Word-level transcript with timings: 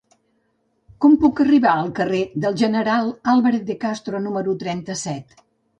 Com 1.05 1.17
puc 1.25 1.41
arribar 1.43 1.73
al 1.81 1.93
carrer 2.01 2.23
del 2.47 2.59
General 2.65 3.13
Álvarez 3.35 3.69
de 3.73 3.81
Castro 3.87 4.27
número 4.27 4.61
trenta-set? 4.67 5.43